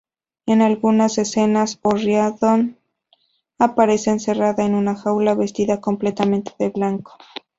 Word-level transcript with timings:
En 0.47 0.63
algunas 0.63 1.19
escenas 1.19 1.77
O'Riordan 1.83 2.75
aparece 3.59 4.09
encerrada 4.09 4.65
en 4.65 4.73
una 4.73 4.95
jaula 4.95 5.35
vestida 5.35 5.79
completamente 5.79 6.53
de 6.57 6.69
blanco. 6.69 7.19